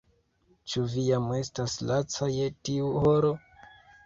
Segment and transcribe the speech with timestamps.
[0.71, 3.31] Ĉu vi jam estas laca je tiu horo?